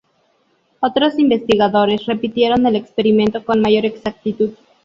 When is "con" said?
3.45-3.61